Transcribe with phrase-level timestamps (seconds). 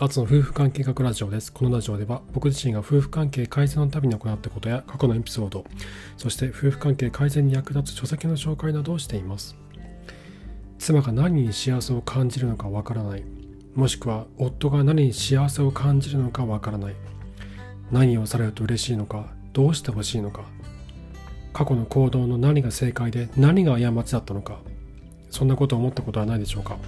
[0.00, 1.52] アツの夫婦関係学ラジオです。
[1.52, 5.64] このラジオでは僕自身が夫婦関係改善のために行ったことや過去のエピソード、
[6.16, 9.56] そして夫婦関係改善に役立つ書籍の紹介などをしています。
[10.80, 13.22] 妻が何に幸せを感じるのかわからない。
[13.76, 16.94] もしくは夫が何に幸せを感じるのかわからない。
[17.92, 20.42] 何をされると嬉しいのか、どうしてほしいのか。
[21.52, 24.58] 過去の行動の何が正解で何が過ちだったのか。
[25.30, 26.78] そんなことを思ったことはないでしょうか。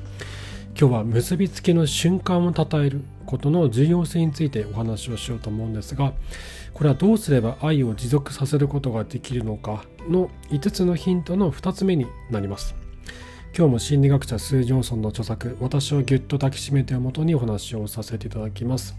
[0.79, 6.13] 今日は結びつきの瞬間を称えることの重要性についてお話をしようと思うんですが
[6.75, 12.75] これはどうすれば愛を持続させることができるのかの5つのヒントの2つ目になります
[13.57, 18.99] 今日も心理学者スー・ジョンソンの著作「私をぎゅっと抱きしめて」をもとにお話をさせていただきます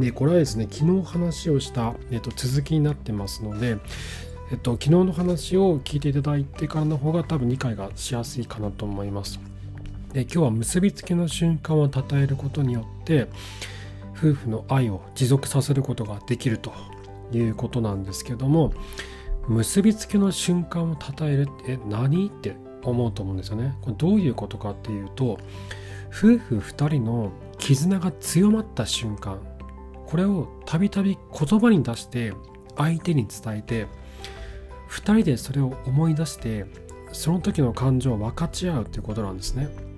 [0.00, 3.76] でこれはですね昨日話をした、えっと、続きになってますので
[4.50, 9.40] えっと、昨日の話を聞いていただいてからの方が多分理解がしやすいかなと思います。
[10.16, 13.28] で今日は結びつきの瞬間を称えることによって
[14.16, 16.72] 夫婦の愛を持続させることができると
[17.32, 18.72] いうことなんですけども
[19.46, 23.76] 結びつきの瞬間を称えるって何って思うと思うんですよね。
[23.82, 25.38] これどういうことかっていうと
[26.08, 29.38] 夫婦2人の絆が強まった瞬間
[30.06, 32.32] これをたびたび言葉に出して
[32.78, 33.86] 相手に伝えて
[34.88, 36.64] 2人でそれを思い出して
[37.12, 39.95] その時の感情を分かち合うっていうことなんですね。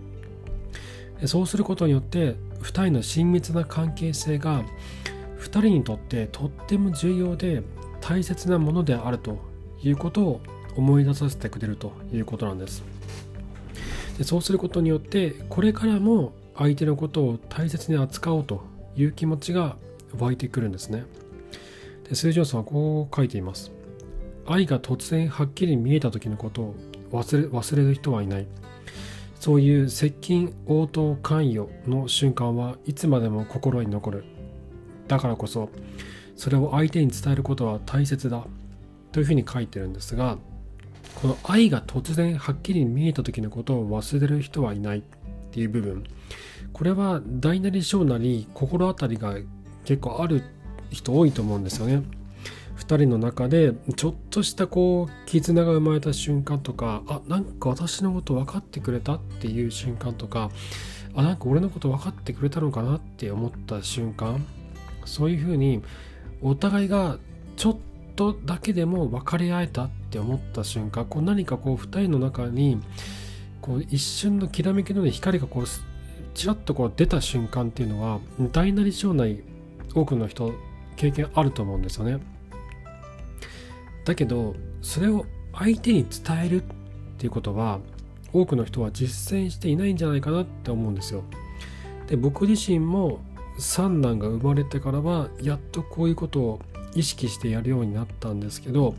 [1.27, 4.65] そうすることによって2人の親密な関係性が
[5.41, 7.63] 2人にとってとっても重要で
[8.01, 9.39] 大切なものであると
[9.83, 10.41] いうことを
[10.77, 12.83] 思い出させてくれるということなんです。
[14.17, 18.65] でそうすることによってこれからも相手のことを大切に扱おうと
[18.97, 19.77] いう気持ちが
[20.19, 21.05] 湧いてくるんですね。
[22.09, 23.71] でスージョンさんはこう書いています。
[24.47, 26.75] 愛が突然はっきり見えた時のことを
[27.13, 28.47] 忘れ忘れる人はいない。
[29.41, 34.25] そういう接近応答関与の瞬間はいつまでも心に残る。
[35.07, 35.71] だからこそ
[36.37, 38.47] それを相手に伝えることは大切だ。
[39.13, 40.37] というふうに書いてるんですが
[41.15, 45.03] この愛が突然はっきり見えた時のことを忘れる人はいない。
[45.49, 46.05] っていう部分。
[46.73, 49.35] これは大なり小なり心当たりが
[49.85, 50.45] 結構ある
[50.91, 52.03] 人多いと思うんですよね。
[52.79, 60.51] 2人の中でちょっとしたこう絆が生まれた瞬間とかあなんか私のこと分かってくれたっていう瞬間とか
[61.15, 64.47] あなんか俺のこと分かってくれたのかなって思った瞬間
[65.05, 65.83] そういうふうに
[66.41, 67.19] お互いが
[67.57, 67.77] ちょっ
[68.15, 72.81] とだけでも分かり合えたって思った瞬間こう何かこう2人の中に
[73.61, 75.65] こう一瞬のきらめきの光がこう
[76.35, 78.21] ちらっとこう出た瞬間っていうのは
[78.53, 79.43] 大なり小なり
[79.95, 80.53] 多くの人
[80.97, 82.38] 経験あると思うんですよね。
[84.09, 86.67] だけどそれを相手に伝えるっ
[87.19, 87.79] ていうことは
[88.33, 91.25] 多くの人は実践していないんじゃないかなって思うんですよ。
[92.07, 93.21] で僕自身も
[93.59, 96.61] 三男が生まれてからはやっとこういうことを
[96.95, 98.95] 意識してやるようになったんですけど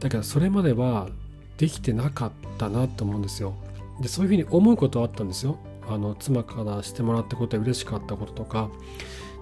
[0.00, 1.08] だけどそれまでは
[1.56, 3.54] できてなかったなと思うんですよ。
[4.00, 5.58] でそういうふうに思うことはあったんですよ。
[5.88, 8.68] あの妻からしてもらったことで嬉しかったこととか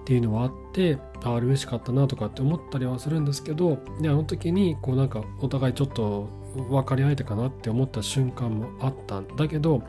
[0.03, 9.81] っていうのはあってああ嬉しかったなとかって思ったりはするんですけどであの時にこうなんかお互いちょっと分かり合えたかなって思った瞬間もあったんだけど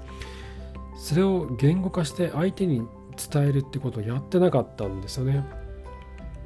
[0.97, 2.87] それを言語化して相手に
[3.33, 5.45] 伝えるってことをやってなかったんですよね。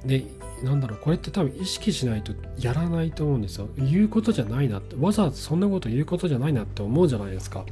[0.04, 0.24] で
[0.62, 3.68] なんだろうこれって多分意識しないとやらないと思うんですよ。
[3.76, 7.66] 言うことじゃないなってわざわざそんなこと言うことじゃないなって思うじゃないですか。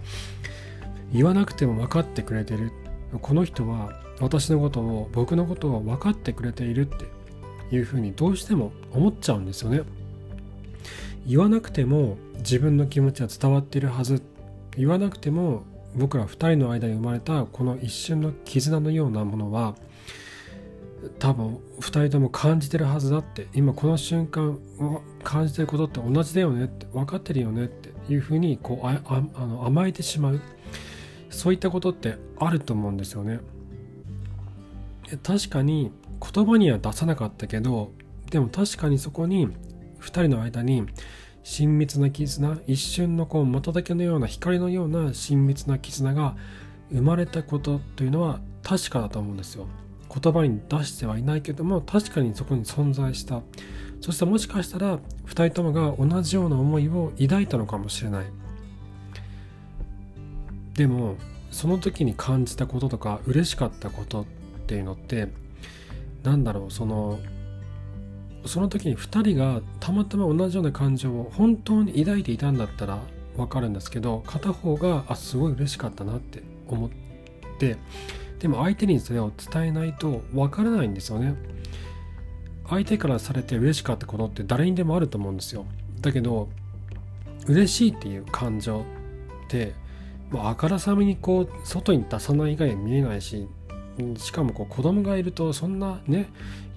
[1.13, 2.71] 言わなくても分かってくれてる
[3.23, 7.07] この人は私のことを僕のことを分かってくれているって
[7.75, 9.83] いうふうにどうしても思っちゃうんですよね。
[11.27, 14.23] 言わなくても自分の気持ちは伝わっているはず。
[14.77, 19.75] 言わなくても僕ら2人の間に生まれたこの一瞬の絆のようなものは
[21.19, 24.59] 多分2人とも感じてるはずだって今この瞬間
[25.25, 29.01] 感じてることって同じだよねって分かってるよねっていうふうにこうあ
[29.47, 30.41] の甘えてしまう。
[31.31, 33.41] そういったことってあると思うんですよね。
[35.23, 35.93] 確かに
[36.35, 37.93] 言葉には出さなかったけど
[38.31, 39.49] でも確かにそこに
[40.01, 40.87] 2人の間に
[41.43, 46.37] 親密な絆一瞬のこう瞬きのような光のような親密な絆が
[46.91, 49.69] 生まれたことというのは確かだと思うんですよ。
[50.13, 53.43] 言葉に出してはいないけども確かにそこに存在した
[54.01, 58.27] そしてもしかしたら2人ともが同じような思いを抱いたのかもしれない
[60.75, 61.17] でも
[61.51, 64.27] その時に感じたこととか嬉しかったこと
[64.67, 65.29] っていうのって
[66.25, 67.21] なんだろうその
[68.45, 72.99] その時に2人がたまたま同じような感情を本当に抱いていたんだったら
[73.37, 76.91] 分かるんですけど片方があすごい嬉しかったなって思っ
[77.59, 77.77] て
[78.41, 81.35] でも相手にそれを伝えないとわからないんですよね。
[82.69, 85.65] 相手からされて嬉しかったことって誰にでもあると思うんですよ。
[86.01, 86.49] だけど
[87.47, 88.83] 嬉しいっていう感情っ
[89.49, 89.75] て
[90.31, 93.49] もうあからさまにこう外に出さない以外見えないし
[94.17, 96.29] しかもこう子供がいるとそんなね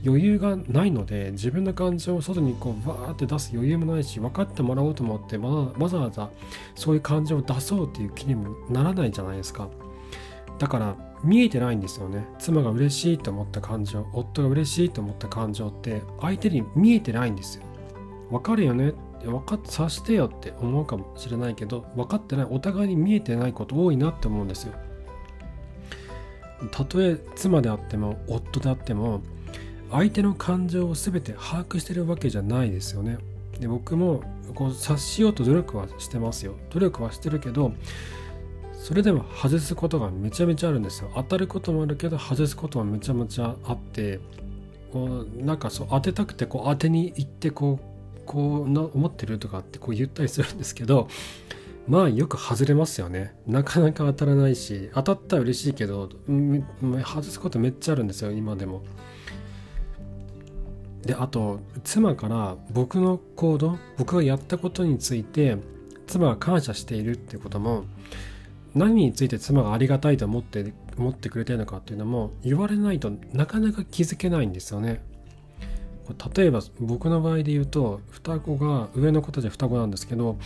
[0.06, 6.30] 余裕がないので自分の感情を外にこうバーって出す余裕もないし分かってもらおうと思ってわざわざ
[6.76, 9.68] そういう感情を出そうっていう気にもならないじゃないですか。
[10.58, 12.26] だから見えてないんですよね。
[12.38, 17.64] 妻が嬉しいと思った感情夫が嬉しいと思った感情って相手に見えてないんですよ。
[18.30, 18.94] 分かるよね？
[19.26, 24.74] 分かって察してよって思うかもしれないけど分かってないお互いに見えてないこと多いなって思うんですよ。
[26.72, 29.22] たとえ妻であっても夫であっても
[29.92, 33.18] 相手の感情を全て把握してるわけじゃないですよね。
[33.60, 34.24] で僕も
[34.56, 36.56] こう察しようと努力はしてますよ。
[36.70, 37.74] 努力はしてるけど
[38.74, 41.12] それでも外すことがめちゃめちゃあるんですよ。
[41.16, 44.20] 当たることもあるけど外すことはめちゃめちゃあって
[44.92, 51.08] こうなんかそう当てたくてこう当てに行ってこうこうな思ってるとかってこう言ったりするんですけど
[51.88, 56.10] まあよく外れますよねなかなか当たらないし当たったら嬉しいけど
[57.04, 58.84] 外すことめっちゃあるんですよ今でも
[61.04, 65.58] であと妻から僕の行動僕がやったことについて
[66.08, 67.86] 妻が感謝しているってことも
[68.76, 75.02] 何について妻がありがたいと思って思ってくれてるのかっていうのも言われないとなかなか気づけないんですよね。
[76.36, 80.40] 例えば僕の場合で言うと双子が上の子たちは双子なんですけど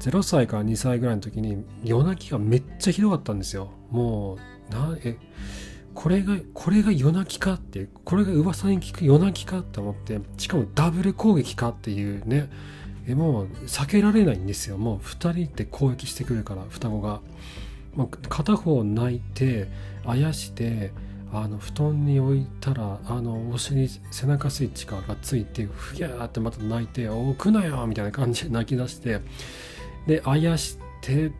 [0.00, 3.70] 0歳から2歳ぐらいの時に夜泣きがめっちゃひどかったんですよ。
[3.90, 4.38] も
[4.70, 5.16] うなえ
[5.94, 12.50] これがこれが夜泣きかってこれが噂に聞く夜泣きかって思ってしかもダブル攻撃かっていうね。
[13.06, 14.78] えもう避けられないんですよ。
[14.78, 17.20] もう2人って攻撃してくるから双子が、
[17.94, 19.68] まあ、片方泣いて
[20.04, 20.90] あやして
[21.32, 29.20] あの布団に置いたらあのお尻背中スイッチがついてふやーってまた泣いて置くなよみたいな感じで泣き出して
[30.06, 31.32] であやしてっ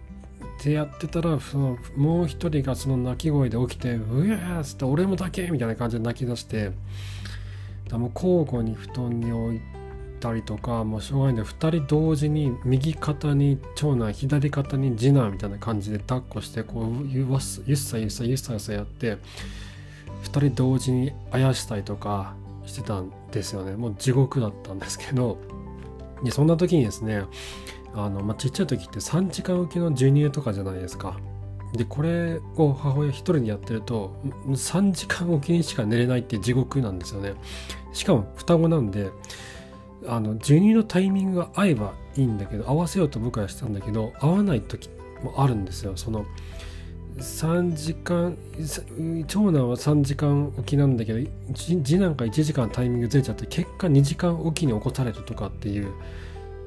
[0.58, 6.70] てやってたらそのもう一人がその泣き声で起きて「うやーっつって俺もだけ!」みたいな感じで泣き出して
[7.92, 9.60] も交互に布団に置い
[10.20, 19.18] たりとかもうしょうがないんで2人同時に右肩に長男左肩に次男みたいな感じで抱っこしてこうゆっさゆっさゆっさゆっさゆっさやって
[20.24, 22.34] 2人同時にあやしたりとか
[22.64, 25.38] してたんですよねもう地獄だったんですけど
[26.24, 27.24] でそんな時にですね
[27.94, 31.16] あの、まあ、ちっちゃい時って3時間おきの授乳とかじゃないですか。
[31.72, 34.14] でこれを母親一人でやってると
[34.46, 37.34] 3時間おきにしか寝れないって地獄なんですよね。
[37.92, 39.10] しかも双子なんで
[40.06, 44.88] あの授乳のタイミングが合えばいいんだけど合わせようと僕はしたんだけど合わない時
[45.22, 45.96] もあるんですよ。
[45.96, 46.26] その
[47.18, 48.36] 3時間
[49.28, 55.92] 長男は3時間おきなんだけど次男が1時間タイミングずれちゃって結果2時間おきに起こされるとかっていう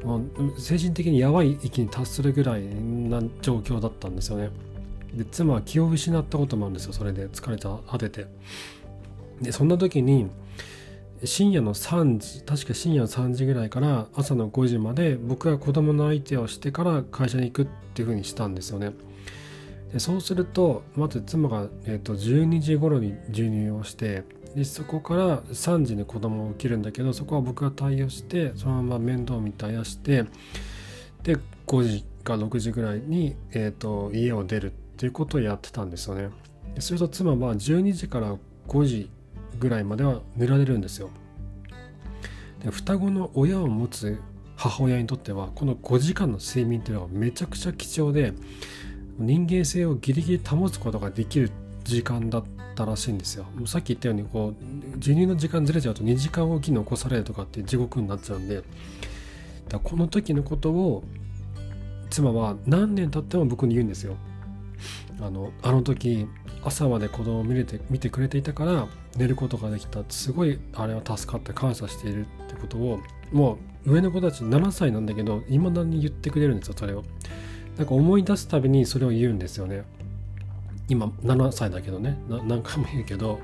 [0.07, 4.49] もう精神的にやばい域に達するぐらいな状況だったんですよね。
[5.13, 8.27] で妻は気を失ったこともあるんですよそれで疲れた果てて。
[9.41, 10.29] でそんな時に
[11.25, 18.93] 深夜の3時確か深夜の3時ぐらいから朝の5時まで僕が子供の相手をしてから会社に行くっていうふうにしたんですよね。
[19.91, 24.23] でそうするとまず妻が、えー、と12時頃に授乳をして
[24.55, 30.25] でそこから3時に子供を受けるんだけどそこは僕が対応してそのまま面倒見てあやして
[31.23, 31.37] で
[31.67, 36.29] 5時か6時ぐらいに、えーと、家を出るっていうことをやってたんですよね。
[36.79, 38.35] すると妻は12時から
[38.67, 39.09] 5時
[39.59, 41.09] ぐらいまでは寝られるんですよ。
[42.63, 44.19] で双子の親を持つ
[44.55, 48.33] 母親にとってはこの5時間の睡眠っていうのはめちゃくちゃ貴重で
[49.17, 51.51] 人間性をギリギリ保つことができる
[51.83, 52.43] 時間だっ
[52.77, 53.45] たらしいんですよ。
[53.65, 58.63] さっき言ったようにこう授乳の時間ずれちゃうと2時間おきに起こされるとかって地獄になっちゃうんで
[59.67, 61.03] だこの時のことを
[62.09, 64.15] 妻は何年経っても僕に言うんですよ。
[65.19, 66.27] あのあの時
[66.63, 72.99] 朝まで子供を見れて見てくれていたから寝ることができたすごいあれは助かって感謝しているってことを
[73.31, 77.03] もう上の子たち7歳なんだけどいまだに言ってくれるんですよそれを。
[77.77, 79.83] なんか思い出すたびにそれを言うんですよね。
[80.89, 82.17] 今7歳だけどね。
[82.29, 83.39] 何回も言うけど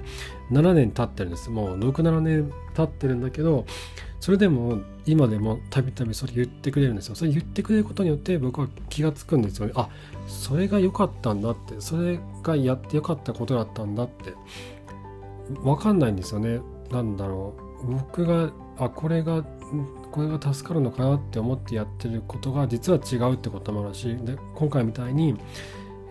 [0.51, 1.49] 7年経ってるんです。
[1.49, 3.65] もう67年経ってるんだけど
[4.19, 7.15] それでも今でもたびたびそれ言ってくれるんですよ。
[7.15, 9.73] それ言ってくれることによって僕は気が付くんですよね。
[9.75, 9.89] あ
[10.27, 11.81] それが良かったんだって。
[11.81, 14.33] それがやって良かったことだったんだって。
[15.61, 16.61] 分かんないんですよね。
[16.89, 17.91] 何だろう。
[17.95, 19.43] 僕があこれが
[20.11, 24.15] これが助かるのかなって思ってやってることが実は違うってこともあるし。
[24.15, 25.35] で今回みたいに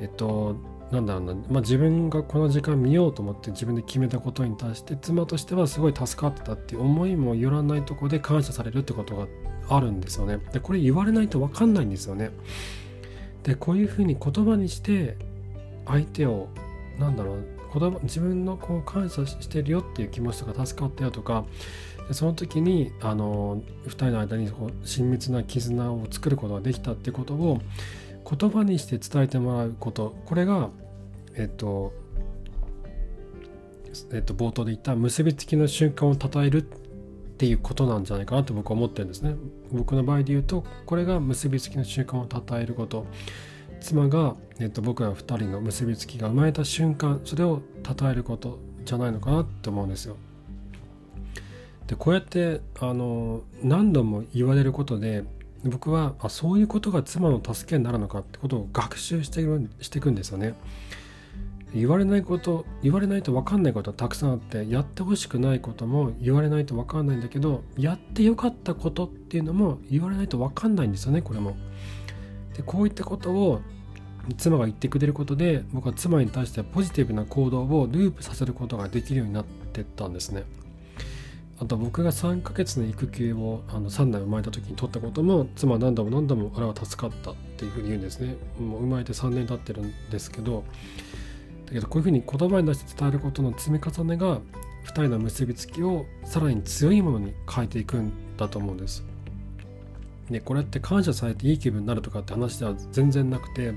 [0.02, 0.56] えっと
[0.92, 9.26] なんだろうな、まあ、自分がこの時間見ようと思って自分で決めたことに対して妻としてはすごい助かってたっていう思いもよらないとこで感謝されるってことが
[9.70, 10.38] あるんですよね。
[10.52, 12.30] でこれ言われないと分かんないんですよね。
[13.42, 15.16] でこういうふうに言葉にして
[15.86, 16.48] 相手を
[16.98, 21.46] なんだろう言葉自分のこう感謝してるよっていう気持ちとか助かったよとか
[22.06, 27.60] でその時にあの2人の間にこう親密な絆を作ることができたってことを
[28.38, 30.68] 言葉にして伝えてもらうことこれが
[31.36, 31.92] えっと
[34.10, 36.62] えっと、冒頭で言った結びつきの瞬間を称えるっ
[37.36, 39.34] ていうことなんじゃないかなと僕は思ってるんですね。
[39.70, 43.06] 僕の場合で言うとこれが結びつきの瞬間を称えること
[43.80, 50.16] 妻が、えっと、僕ら2人の結びつきが生まれた瞬間それを称えることじゃないのかなって思うんですよ。
[51.86, 55.24] でこうやってあの何度も言われることで
[55.64, 59.42] 僕はあそういうことが妻の助けになるのかってことを学習して
[59.80, 60.54] していくんですよね。
[61.74, 71.56] 言われないこと言われないと分かんないことはたくさんあってやってほしくないことも言われないと分かんないんだけどやってよかったことっていうのも言われないと分かんないんですよねこれも。
[72.56, 73.60] でこういったことを
[74.36, 80.44] 妻が言ってくれることで僕は妻に対してポジティブな行動をループさせることができるようになってったんですね。
[81.58, 88.36] あと僕が3ヶ月の育休をあの3代生まれた時に取ったことも妻は何度も何度もあれは助かったっていうふうに言うんですね。
[88.58, 90.64] もう生まれて3年経ってるんですけど
[91.72, 94.40] だけどこういうふうに言葉に出して伝えることの積み重ねが
[94.84, 99.02] 2人の結びつきをさらに強いものに変えていくんだと思うんです。
[100.30, 103.76] でこれって感謝されていい気分になるとかって話では全然なくて2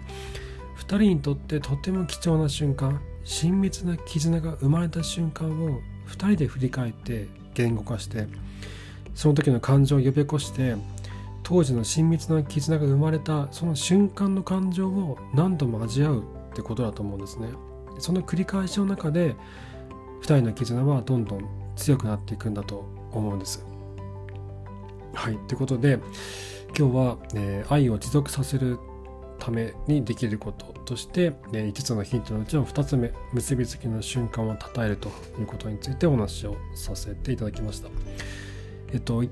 [0.77, 8.27] 人にとってとても貴重な瞬間親密な絆が生まれた瞬間を2人で振り返って言語化して
[9.15, 10.75] その時の感情を呼び起こして
[11.43, 17.47] 当時の親密な絆が生まれたその瞬間の感情を何度も味わうってことだと思うんですね。
[17.99, 19.35] その繰り返しの中で
[20.21, 23.65] 2人の絆はどんどん強くなっていくんだと思うんです。
[25.13, 25.99] はい、ということで
[26.77, 28.79] 今日は、えー、愛を持続させる
[29.39, 35.09] ためにできることとして、えー、5つのヒントのうちの2つ目結びつきの瞬間を称えると
[35.39, 37.89] いうことについてお話をさせていただきました。
[38.93, 39.23] えっと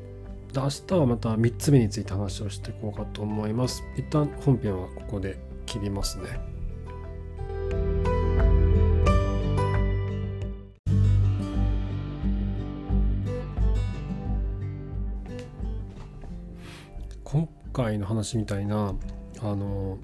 [0.55, 3.83] 明日はまた3つ目について話をしていこうかと思います。
[3.97, 6.52] 一旦本編はここで切りますね。
[17.33, 18.93] 今回の話みたいな
[19.41, 19.97] あの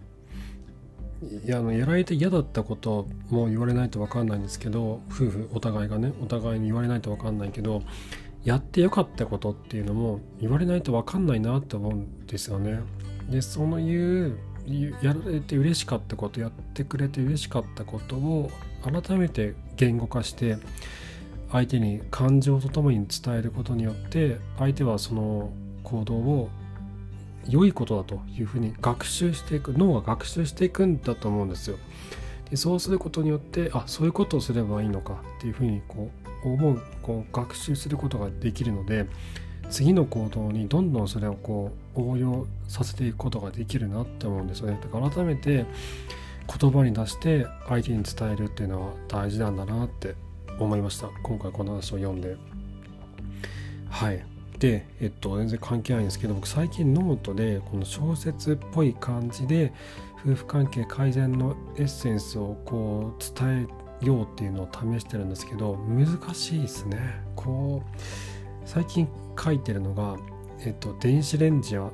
[1.46, 7.84] いやあのやられて嫌だったことも言われないと分かんないんですけど夫婦お互いがねお互いに言われないと分かんないけど
[8.44, 12.80] やってよかったことっていうのも言われないと分かんないなって思うんですよね。
[13.30, 14.40] でその言う
[15.04, 18.50] やられて嬉しかったことやってくれて嬉しかったことを
[18.82, 20.58] 改めて言語化して
[21.52, 25.52] 相手に感情とともに伝えることによって相手はその
[25.84, 26.50] 行動を
[27.50, 31.78] 良いことだというふうに学習していく脳が学習していくんだと思うんですよ。
[32.50, 36.10] でそうすることによってあそういうことをすればいいのかっていうふうにこ
[36.44, 39.06] う思うこう学習することができるので
[39.70, 44.80] 次の行動にどんどんそれをこう応用させていくことができるなって思うんですよね。
[44.82, 45.66] だから改めて
[46.58, 50.16] 言葉に出して相手に伝えるっていうのは大事なんだなって
[50.60, 52.36] 思いました今回この話を読んで
[53.90, 54.26] はい
[54.60, 59.74] で、えっと、全然関係ないんですけど僕最近ノートでこの小説っぽい感じで
[60.26, 63.68] 夫婦関係改善のエッセンスをこう伝
[64.02, 67.22] えようっていうのを試してるんですけど難しいですね。
[67.36, 68.00] こう
[68.66, 69.08] 最近
[69.42, 70.18] 書いてるのが、
[70.66, 71.92] えっと、電子レンジは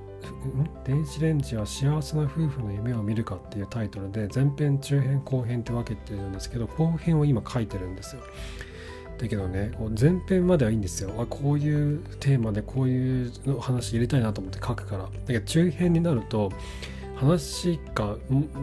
[0.83, 8.23] 電子レンジは幸せな夫婦の夢を見るかっていうタイトルで前編中編後編って分けてるんですけど後編を今書いてるんですよ。
[9.17, 11.11] だけどねこう前編まではいいんですよ。
[11.17, 15.03] あこういうテーマでこういうの話入れたいなと思って書くから。
[15.03, 16.51] だけど中編になると
[17.15, 18.17] 話が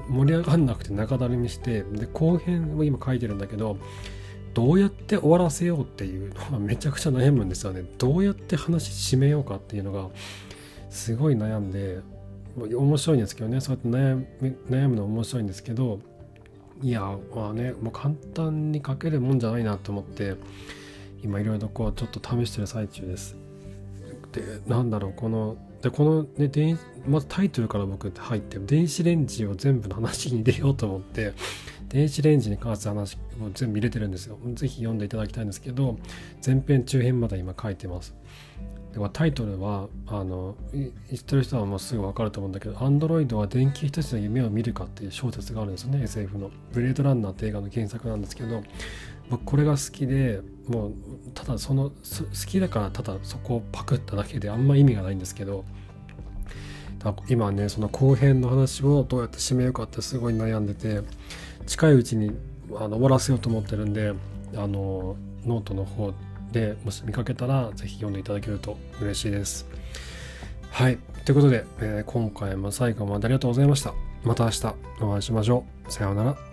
[0.09, 3.79] 盛り上がんなくて中だるみしてで後編を今書いてるんだけど
[4.55, 7.85] どうやって終わらせようっていうのが めちゃくちゃ悩むんですよね。
[7.99, 10.09] どうやって話締めようかっていうのが
[10.91, 12.01] すごい悩んで
[12.57, 13.61] 面白いんですけどね。
[13.61, 14.27] そうやって
[14.71, 16.01] 悩むの面白いんですけど
[16.83, 20.35] いやまあねもう簡単に書けるもんじゃないなと思って
[21.23, 23.37] 今いろいろこうちょっと試してる最中です。
[24.33, 31.35] でなんだろうこのでこのね電まずタイトルから僕入って電子レンジを全部の話に入れようと思って
[31.89, 33.19] 電子レンジに関する話を
[33.55, 34.39] 全部入れてるんですよ。
[34.55, 35.99] ぜひ読んでいただきたいんですけど
[36.45, 38.15] 前編中編まだ今書いてます。
[38.93, 48.63] でタイトルはあの言ってる人はもうすぐ分かると思うんだけど「アンドロイドは電気一つの夢を見るか」っていう小説があるんですよね SF の「ブレードランナー」って映画の原作なんですけど
[49.31, 50.93] 僕これが好きでもう
[51.33, 51.95] ただその好
[52.47, 55.65] きだからただそこをパクっただけであんま意味がないんですけど
[57.29, 61.01] 今ねその後編の話をどうやって締めようかってすごい悩んでて
[61.67, 62.33] 近いうちに
[62.77, 64.13] あの終わらせようと思ってるんで
[64.55, 66.13] あのノートの方
[66.53, 69.67] でもし見かけたら是非読んでいただけると嬉しいです。
[70.71, 70.99] はい。
[71.25, 73.95] ということで、えー、今回も最後までありがとうございました。
[74.25, 75.93] また明日お会いしましょう。
[75.93, 76.52] さようなら。